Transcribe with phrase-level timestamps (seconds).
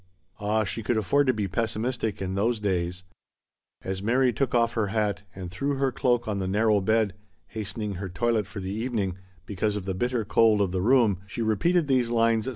[0.39, 3.03] Ah, she could afford to be pessimistic in those days!
[3.83, 7.13] As Mary took off her hat and threw her cloak on the narrow bed,
[7.49, 11.43] hastening her toilet for the evening because of the bitter cold of the room, she
[11.43, 12.49] repeated these lines V} 110 THE STORY OF A MODERN WOMAN.